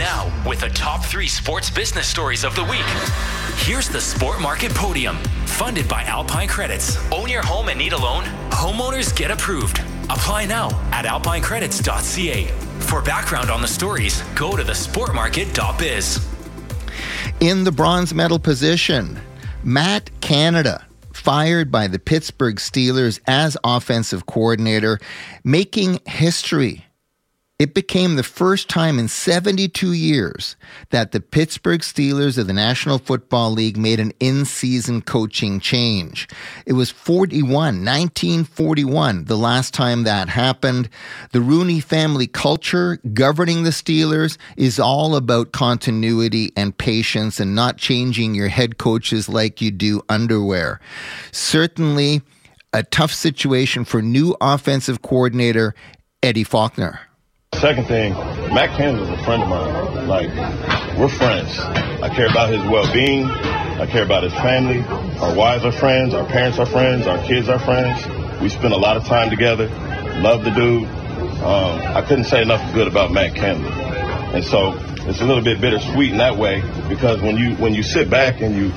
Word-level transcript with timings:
Now, 0.00 0.32
with 0.48 0.60
the 0.60 0.70
top 0.70 1.04
three 1.04 1.28
sports 1.28 1.68
business 1.68 2.08
stories 2.08 2.42
of 2.42 2.56
the 2.56 2.64
week, 2.64 2.86
here's 3.66 3.86
the 3.86 4.00
Sport 4.00 4.40
Market 4.40 4.72
Podium, 4.74 5.18
funded 5.44 5.86
by 5.90 6.04
Alpine 6.04 6.48
Credits. 6.48 6.96
Own 7.12 7.28
your 7.28 7.42
home 7.42 7.68
and 7.68 7.78
need 7.78 7.92
a 7.92 7.98
loan? 7.98 8.24
Homeowners 8.48 9.14
get 9.14 9.30
approved. 9.30 9.80
Apply 10.04 10.46
now 10.46 10.68
at 10.90 11.04
alpinecredits.ca. 11.04 12.46
For 12.80 13.02
background 13.02 13.50
on 13.50 13.60
the 13.60 13.68
stories, 13.68 14.22
go 14.34 14.56
to 14.56 14.64
the 14.64 14.72
thesportmarket.biz. 14.72 16.26
In 17.40 17.64
the 17.64 17.72
bronze 17.72 18.14
medal 18.14 18.38
position, 18.38 19.20
Matt 19.62 20.10
Canada 20.22 20.86
fired 21.12 21.70
by 21.70 21.88
the 21.88 21.98
Pittsburgh 21.98 22.56
Steelers 22.56 23.20
as 23.26 23.54
offensive 23.62 24.24
coordinator, 24.24 24.98
making 25.44 26.00
history 26.06 26.86
it 27.60 27.74
became 27.74 28.16
the 28.16 28.22
first 28.22 28.70
time 28.70 28.98
in 28.98 29.06
72 29.06 29.92
years 29.92 30.56
that 30.88 31.12
the 31.12 31.20
Pittsburgh 31.20 31.82
Steelers 31.82 32.38
of 32.38 32.46
the 32.46 32.54
National 32.54 32.96
Football 32.96 33.50
League 33.50 33.76
made 33.76 34.00
an 34.00 34.14
in 34.18 34.46
season 34.46 35.02
coaching 35.02 35.60
change. 35.60 36.26
It 36.64 36.72
was 36.72 36.90
41, 36.90 37.52
1941, 37.52 39.26
the 39.26 39.36
last 39.36 39.74
time 39.74 40.04
that 40.04 40.30
happened. 40.30 40.88
The 41.32 41.42
Rooney 41.42 41.80
family 41.80 42.26
culture 42.26 42.98
governing 43.12 43.64
the 43.64 43.70
Steelers 43.70 44.38
is 44.56 44.80
all 44.80 45.14
about 45.14 45.52
continuity 45.52 46.52
and 46.56 46.78
patience 46.78 47.40
and 47.40 47.54
not 47.54 47.76
changing 47.76 48.34
your 48.34 48.48
head 48.48 48.78
coaches 48.78 49.28
like 49.28 49.60
you 49.60 49.70
do 49.70 50.00
underwear. 50.08 50.80
Certainly, 51.30 52.22
a 52.72 52.84
tough 52.84 53.12
situation 53.12 53.84
for 53.84 54.00
new 54.00 54.34
offensive 54.40 55.02
coordinator 55.02 55.74
Eddie 56.22 56.44
Faulkner. 56.44 57.00
Second 57.56 57.88
thing, 57.88 58.14
Matt 58.54 58.74
Canada 58.76 59.02
is 59.02 59.10
a 59.10 59.24
friend 59.24 59.42
of 59.42 59.48
mine. 59.48 60.08
Like, 60.08 60.30
we're 60.96 61.08
friends. 61.08 61.58
I 61.58 62.08
care 62.08 62.30
about 62.30 62.48
his 62.48 62.62
well-being. 62.62 63.26
I 63.26 63.86
care 63.86 64.02
about 64.02 64.22
his 64.22 64.32
family. 64.32 64.80
Our 65.18 65.34
wives 65.34 65.64
are 65.66 65.72
friends. 65.72 66.14
Our 66.14 66.24
parents 66.26 66.58
are 66.58 66.64
friends. 66.64 67.06
Our 67.06 67.18
kids 67.26 67.50
are 67.50 67.58
friends. 67.58 68.06
We 68.40 68.48
spend 68.48 68.72
a 68.72 68.78
lot 68.78 68.96
of 68.96 69.04
time 69.04 69.28
together. 69.28 69.68
Love 70.22 70.42
the 70.42 70.50
dude. 70.50 70.84
Um, 71.44 71.80
I 71.96 72.02
couldn't 72.06 72.24
say 72.24 72.40
enough 72.40 72.62
good 72.72 72.88
about 72.88 73.12
Matt 73.12 73.34
Canada. 73.34 73.68
And 74.32 74.44
so 74.44 74.72
it's 75.08 75.20
a 75.20 75.24
little 75.26 75.44
bit 75.44 75.60
bittersweet 75.60 76.12
in 76.12 76.18
that 76.18 76.38
way 76.38 76.62
because 76.88 77.20
when 77.20 77.36
you 77.36 77.56
when 77.56 77.74
you 77.74 77.82
sit 77.82 78.08
back 78.08 78.40
and 78.40 78.54
you 78.54 78.70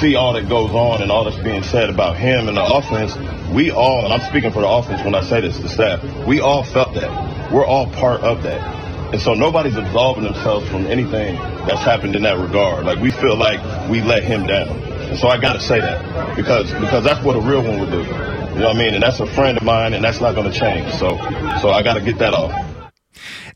see 0.00 0.14
all 0.16 0.32
that 0.34 0.48
goes 0.48 0.70
on 0.70 1.02
and 1.02 1.10
all 1.10 1.24
that's 1.24 1.42
being 1.42 1.62
said 1.62 1.90
about 1.90 2.16
him 2.16 2.48
and 2.48 2.56
the 2.56 2.64
offense, 2.64 3.16
we 3.50 3.70
all, 3.70 4.04
and 4.04 4.12
I'm 4.14 4.28
speaking 4.28 4.50
for 4.50 4.62
the 4.62 4.68
offense 4.68 5.04
when 5.04 5.14
I 5.14 5.22
say 5.22 5.40
this, 5.40 5.58
the 5.58 5.68
staff, 5.68 6.02
we 6.26 6.40
all 6.40 6.64
felt 6.64 6.94
that 6.94 7.52
we're 7.52 7.66
all 7.66 7.86
part 7.88 8.20
of 8.20 8.42
that. 8.44 8.80
And 9.12 9.20
so 9.20 9.34
nobody's 9.34 9.76
absolving 9.76 10.24
themselves 10.24 10.68
from 10.68 10.86
anything 10.86 11.34
that's 11.66 11.80
happened 11.80 12.14
in 12.14 12.22
that 12.22 12.38
regard. 12.38 12.86
Like 12.86 13.00
we 13.00 13.10
feel 13.10 13.36
like 13.36 13.60
we 13.90 14.00
let 14.02 14.22
him 14.22 14.46
down. 14.46 14.68
And 14.68 15.18
so 15.18 15.26
I 15.28 15.40
got 15.40 15.54
to 15.54 15.60
say 15.60 15.80
that 15.80 16.36
because 16.36 16.72
because 16.74 17.02
that's 17.02 17.24
what 17.24 17.34
a 17.34 17.40
real 17.40 17.62
one 17.62 17.80
would 17.80 17.90
do. 17.90 18.02
You 18.02 18.04
know 18.04 18.66
what 18.68 18.76
I 18.76 18.78
mean? 18.78 18.94
And 18.94 19.02
that's 19.02 19.18
a 19.18 19.26
friend 19.26 19.58
of 19.58 19.64
mine, 19.64 19.94
and 19.94 20.04
that's 20.04 20.20
not 20.20 20.34
to 20.34 20.52
change. 20.52 20.92
So 20.92 21.16
so 21.60 21.70
I 21.70 21.82
got 21.82 21.94
to 21.94 22.00
get 22.00 22.18
that 22.18 22.34
off. 22.34 22.69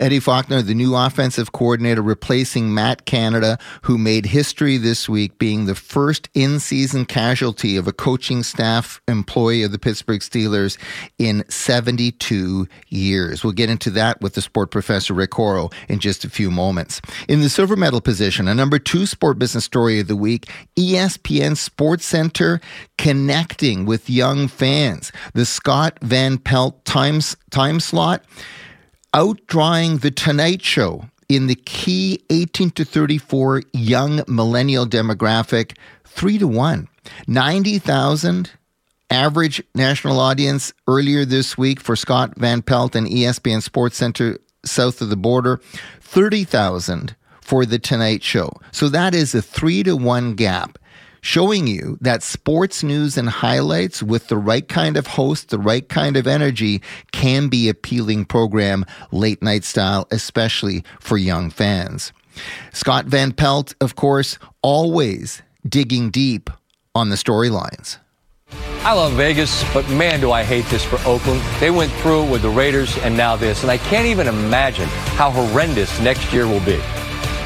Eddie 0.00 0.20
Faulkner, 0.20 0.62
the 0.62 0.74
new 0.74 0.94
offensive 0.94 1.52
coordinator, 1.52 2.02
replacing 2.02 2.74
Matt 2.74 3.04
Canada, 3.04 3.58
who 3.82 3.98
made 3.98 4.26
history 4.26 4.76
this 4.76 5.08
week, 5.08 5.38
being 5.38 5.66
the 5.66 5.74
first 5.74 6.28
in 6.34 6.60
season 6.60 7.04
casualty 7.04 7.76
of 7.76 7.86
a 7.86 7.92
coaching 7.92 8.42
staff 8.42 9.00
employee 9.08 9.62
of 9.62 9.72
the 9.72 9.78
Pittsburgh 9.78 10.20
Steelers 10.20 10.78
in 11.18 11.44
72 11.48 12.68
years. 12.88 13.44
We'll 13.44 13.52
get 13.52 13.70
into 13.70 13.90
that 13.90 14.20
with 14.20 14.34
the 14.34 14.42
sport 14.42 14.70
professor 14.70 15.14
Rick 15.14 15.32
Horrow 15.32 15.72
in 15.88 15.98
just 15.98 16.24
a 16.24 16.30
few 16.30 16.50
moments. 16.50 17.00
In 17.28 17.40
the 17.40 17.48
silver 17.48 17.76
medal 17.76 18.00
position, 18.00 18.48
a 18.48 18.54
number 18.54 18.78
two 18.78 19.06
sport 19.06 19.38
business 19.38 19.64
story 19.64 20.00
of 20.00 20.08
the 20.08 20.16
week 20.16 20.50
ESPN 20.76 21.56
Sports 21.56 22.04
Center 22.04 22.60
connecting 22.98 23.84
with 23.84 24.10
young 24.10 24.48
fans. 24.48 25.12
The 25.34 25.44
Scott 25.44 25.98
Van 26.02 26.38
Pelt 26.38 26.84
times 26.84 27.36
time 27.50 27.80
slot 27.80 28.24
outdrawing 29.14 30.00
The 30.00 30.10
Tonight 30.10 30.60
Show 30.60 31.08
in 31.28 31.46
the 31.46 31.54
key 31.54 32.18
18 32.30 32.70
to 32.72 32.84
34 32.84 33.62
young 33.72 34.24
millennial 34.26 34.86
demographic, 34.86 35.76
three 36.04 36.36
to 36.38 36.48
one. 36.48 36.88
90,000 37.28 38.50
average 39.10 39.62
national 39.72 40.18
audience 40.18 40.72
earlier 40.88 41.24
this 41.24 41.56
week 41.56 41.78
for 41.78 41.94
Scott 41.94 42.34
Van 42.36 42.60
Pelt 42.60 42.96
and 42.96 43.06
ESPN 43.06 43.62
Sports 43.62 43.96
Center 43.96 44.38
south 44.64 45.00
of 45.00 45.10
the 45.10 45.16
border, 45.16 45.60
30,000 46.00 47.14
for 47.40 47.64
The 47.64 47.78
Tonight 47.78 48.24
Show. 48.24 48.52
So 48.72 48.88
that 48.88 49.14
is 49.14 49.32
a 49.32 49.42
three 49.42 49.84
to 49.84 49.96
one 49.96 50.34
gap 50.34 50.76
showing 51.24 51.66
you 51.66 51.96
that 52.02 52.22
sports 52.22 52.82
news 52.82 53.16
and 53.16 53.30
highlights 53.30 54.02
with 54.02 54.28
the 54.28 54.36
right 54.36 54.68
kind 54.68 54.94
of 54.94 55.06
host, 55.06 55.48
the 55.48 55.58
right 55.58 55.88
kind 55.88 56.18
of 56.18 56.26
energy 56.26 56.82
can 57.12 57.48
be 57.48 57.66
a 57.66 57.70
appealing 57.70 58.26
program 58.26 58.84
late 59.10 59.42
night 59.42 59.64
style, 59.64 60.06
especially 60.10 60.84
for 61.00 61.16
young 61.16 61.48
fans. 61.50 62.12
Scott 62.72 63.06
Van 63.06 63.32
Pelt, 63.32 63.74
of 63.80 63.96
course, 63.96 64.38
always 64.62 65.42
digging 65.66 66.10
deep 66.10 66.50
on 66.94 67.08
the 67.08 67.16
storylines. 67.16 67.96
I 68.82 68.92
love 68.92 69.14
Vegas, 69.14 69.64
but 69.72 69.88
man, 69.88 70.20
do 70.20 70.30
I 70.30 70.42
hate 70.44 70.66
this 70.66 70.84
for 70.84 70.98
Oakland. 71.08 71.40
They 71.58 71.70
went 71.70 71.90
through 71.92 72.24
it 72.24 72.30
with 72.30 72.42
the 72.42 72.50
Raiders 72.50 72.98
and 72.98 73.16
now 73.16 73.34
this, 73.34 73.62
and 73.62 73.70
I 73.70 73.78
can't 73.78 74.06
even 74.06 74.28
imagine 74.28 74.88
how 75.16 75.30
horrendous 75.30 75.98
next 76.00 76.34
year 76.34 76.46
will 76.46 76.64
be. 76.66 76.76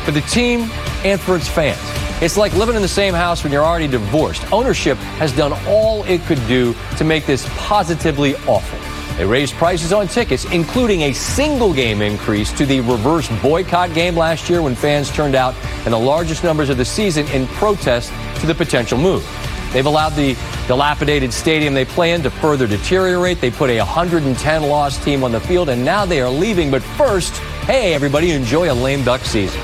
For 0.04 0.10
the 0.10 0.22
team 0.22 0.68
and 1.04 1.20
for 1.20 1.36
its 1.36 1.48
fans. 1.48 2.07
It's 2.20 2.36
like 2.36 2.52
living 2.54 2.74
in 2.74 2.82
the 2.82 2.88
same 2.88 3.14
house 3.14 3.44
when 3.44 3.52
you're 3.52 3.64
already 3.64 3.86
divorced. 3.86 4.52
Ownership 4.52 4.98
has 5.18 5.30
done 5.30 5.52
all 5.68 6.02
it 6.02 6.20
could 6.22 6.44
do 6.48 6.74
to 6.96 7.04
make 7.04 7.26
this 7.26 7.48
positively 7.56 8.34
awful. 8.48 8.76
They 9.16 9.24
raised 9.24 9.54
prices 9.54 9.92
on 9.92 10.08
tickets, 10.08 10.44
including 10.46 11.02
a 11.02 11.12
single 11.12 11.72
game 11.72 12.02
increase 12.02 12.50
to 12.54 12.66
the 12.66 12.80
reverse 12.80 13.28
boycott 13.40 13.94
game 13.94 14.16
last 14.16 14.50
year 14.50 14.62
when 14.62 14.74
fans 14.74 15.12
turned 15.12 15.36
out 15.36 15.54
in 15.84 15.92
the 15.92 15.98
largest 15.98 16.42
numbers 16.42 16.70
of 16.70 16.76
the 16.76 16.84
season 16.84 17.24
in 17.28 17.46
protest 17.46 18.12
to 18.40 18.48
the 18.48 18.54
potential 18.54 18.98
move. 18.98 19.24
They've 19.72 19.86
allowed 19.86 20.14
the 20.14 20.36
dilapidated 20.66 21.32
stadium 21.32 21.72
they 21.72 21.84
play 21.84 22.14
in 22.14 22.22
to 22.24 22.30
further 22.30 22.66
deteriorate. 22.66 23.40
They 23.40 23.52
put 23.52 23.70
a 23.70 23.78
110 23.78 24.62
loss 24.64 25.04
team 25.04 25.22
on 25.22 25.30
the 25.30 25.40
field, 25.40 25.68
and 25.68 25.84
now 25.84 26.04
they 26.04 26.20
are 26.20 26.30
leaving. 26.30 26.68
But 26.68 26.82
first, 26.82 27.36
hey, 27.66 27.94
everybody, 27.94 28.32
enjoy 28.32 28.72
a 28.72 28.74
lame 28.74 29.04
duck 29.04 29.20
season. 29.20 29.60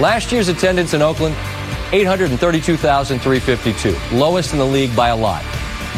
Last 0.00 0.32
year's 0.32 0.48
attendance 0.48 0.94
in 0.94 1.02
Oakland 1.02 1.36
832,352, 1.92 4.16
lowest 4.16 4.52
in 4.52 4.58
the 4.58 4.64
league 4.64 4.96
by 4.96 5.10
a 5.10 5.16
lot. 5.16 5.42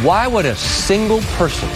Why 0.02 0.26
would 0.26 0.44
a 0.44 0.56
single 0.56 1.20
person, 1.38 1.68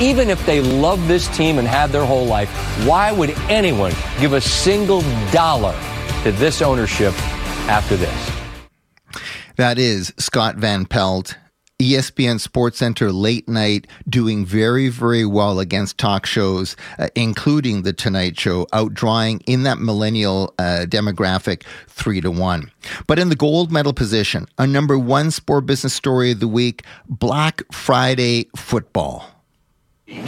even 0.00 0.30
if 0.30 0.46
they 0.46 0.60
love 0.60 1.08
this 1.08 1.26
team 1.36 1.58
and 1.58 1.66
have 1.66 1.90
their 1.90 2.04
whole 2.04 2.24
life, 2.24 2.48
why 2.86 3.10
would 3.10 3.30
anyone 3.50 3.92
give 4.20 4.32
a 4.32 4.40
single 4.40 5.02
dollar 5.32 5.76
to 6.22 6.30
this 6.32 6.62
ownership 6.62 7.12
after 7.68 7.96
this? 7.96 8.30
That 9.56 9.78
is 9.78 10.12
Scott 10.18 10.56
Van 10.56 10.86
Pelt 10.86 11.36
ESPN 11.80 12.38
Sports 12.38 12.78
Center 12.78 13.10
late 13.10 13.48
night 13.48 13.88
doing 14.08 14.46
very, 14.46 14.88
very 14.88 15.26
well 15.26 15.58
against 15.58 15.98
talk 15.98 16.24
shows, 16.24 16.76
uh, 17.00 17.08
including 17.16 17.82
The 17.82 17.92
Tonight 17.92 18.38
Show, 18.38 18.66
outdrawing 18.66 19.42
in 19.46 19.64
that 19.64 19.78
millennial 19.78 20.54
uh, 20.58 20.86
demographic 20.86 21.64
three 21.88 22.20
to 22.20 22.30
one. 22.30 22.70
But 23.08 23.18
in 23.18 23.28
the 23.28 23.34
gold 23.34 23.72
medal 23.72 23.92
position, 23.92 24.46
a 24.56 24.68
number 24.68 24.96
one 24.96 25.32
sport 25.32 25.66
business 25.66 25.94
story 25.94 26.30
of 26.30 26.38
the 26.38 26.46
week 26.46 26.84
Black 27.08 27.62
Friday 27.72 28.46
football. 28.56 29.28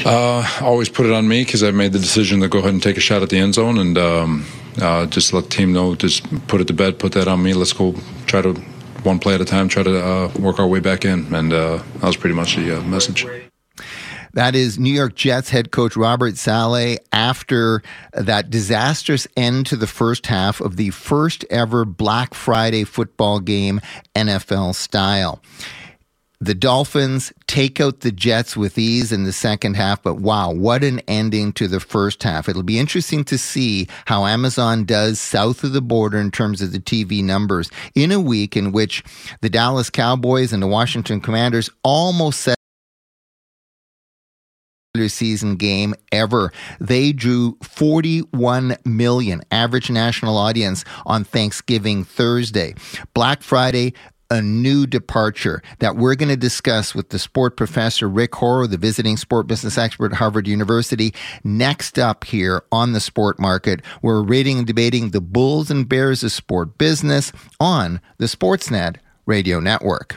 Uh, 0.05 0.49
always 0.63 0.89
put 0.89 1.07
it 1.07 1.13
on 1.13 1.29
me 1.29 1.45
because 1.45 1.63
I 1.63 1.71
made 1.71 1.93
the 1.93 2.01
decision 2.01 2.41
to 2.41 2.49
go 2.49 2.59
ahead 2.59 2.73
and 2.73 2.83
take 2.83 2.97
a 2.97 3.01
shot 3.01 3.23
at 3.23 3.31
the 3.31 3.39
end 3.39 3.55
zone 3.55 3.79
and 3.79 3.97
um, 3.97 4.47
uh, 4.81 5.07
just 5.07 5.33
let 5.33 5.45
the 5.45 5.51
team 5.51 5.73
know, 5.73 5.95
just 5.95 6.25
put 6.49 6.61
it 6.61 6.67
to 6.67 6.73
bed, 6.73 6.99
put 6.99 7.13
that 7.13 7.29
on 7.29 7.41
me. 7.41 7.55
Let's 7.55 7.73
go 7.73 7.95
try 8.27 8.43
to 8.43 8.61
one 9.07 9.19
play 9.19 9.35
at 9.35 9.41
a 9.41 9.45
time, 9.45 9.69
try 9.69 9.83
to 9.83 10.05
uh, 10.05 10.33
work 10.39 10.59
our 10.59 10.67
way 10.67 10.81
back 10.81 11.05
in. 11.05 11.33
And 11.35 11.53
uh, 11.53 11.83
that 11.95 12.03
was 12.03 12.17
pretty 12.17 12.35
much 12.35 12.57
the 12.57 12.79
uh, 12.79 12.83
message. 12.83 13.25
That 14.35 14.55
is 14.55 14.79
New 14.79 14.93
York 14.93 15.15
Jets 15.15 15.49
head 15.49 15.71
coach 15.71 15.97
Robert 15.97 16.37
Saleh 16.37 16.99
after 17.11 17.83
that 18.13 18.51
disastrous 18.51 19.27
end 19.35 19.65
to 19.67 19.77
the 19.77 19.87
first 19.87 20.27
half 20.27 20.61
of 20.61 20.77
the 20.77 20.91
first 20.91 21.43
ever 21.49 21.87
Black 21.87 22.35
Friday 22.35 22.85
football 22.85 23.41
game, 23.41 23.81
NFL 24.15 24.75
style. 24.75 25.41
The 26.41 26.55
Dolphins 26.55 27.33
take 27.47 27.81
out 27.81 28.01
the 28.01 28.13
Jets 28.13 28.57
with 28.57 28.77
ease 28.77 29.11
in 29.11 29.25
the 29.25 29.33
second 29.33 29.75
half, 29.75 30.03
but 30.03 30.17
wow, 30.17 30.53
what 30.53 30.85
an 30.85 31.01
ending 31.09 31.53
to 31.55 31.67
the 31.67 31.81
first 31.81 32.23
half. 32.23 32.49
It'll 32.49 32.63
be 32.63 32.79
interesting 32.79 33.25
to 33.25 33.39
see 33.39 33.89
how 34.05 34.27
Amazon 34.27 34.85
does 34.85 35.19
south 35.19 35.65
of 35.65 35.73
the 35.73 35.81
border 35.81 36.19
in 36.19 36.31
terms 36.31 36.61
of 36.61 36.73
the 36.73 36.79
TV 36.79 37.25
numbers 37.25 37.71
in 37.95 38.13
a 38.13 38.21
week 38.21 38.57
in 38.57 38.73
which 38.73 39.03
the 39.41 39.49
Dallas 39.49 39.89
Cowboys 39.89 40.53
and 40.53 40.63
the 40.63 40.67
Washington 40.67 41.21
Commanders 41.21 41.71
almost 41.83 42.41
set 42.43 42.57
season 45.07 45.57
game 45.57 45.95
ever. 46.11 46.53
They 46.81 47.13
drew 47.13 47.59
41 47.63 48.77
million 48.85 49.43
average 49.51 49.91
national 49.91 50.39
audience 50.39 50.85
on 51.05 51.25
Thanksgiving 51.25 52.05
Thursday. 52.05 52.75
Black 53.13 53.43
Friday 53.43 53.93
a 54.31 54.43
new 54.43 54.87
departure 54.87 55.63
that 55.79 55.97
we're 55.97 56.15
going 56.15 56.29
to 56.29 56.37
discuss 56.37 56.95
with 56.95 57.11
the 57.11 57.19
sport 57.19 57.57
professor 57.57 58.09
Rick 58.09 58.35
Horrow, 58.35 58.67
the 58.67 58.77
visiting 58.77 59.17
sport 59.17 59.47
business 59.47 59.79
expert 59.79 60.13
at 60.13 60.19
Harvard 60.19 60.49
University. 60.49 61.15
Next 61.45 61.99
up 61.99 62.25
here 62.25 62.63
on 62.73 62.93
the 62.93 63.01
sport 63.01 63.39
market, 63.39 63.83
we're 64.03 64.23
reading 64.23 64.59
and 64.59 64.67
debating 64.67 65.11
the 65.11 65.21
bulls 65.21 65.71
and 65.71 65.89
bears 65.89 66.23
of 66.23 66.33
sport 66.33 66.79
business 66.79 67.33
on 67.61 68.01
the 68.19 68.27
Sportsnet 68.27 68.97
radio 69.27 69.61
network. 69.61 70.17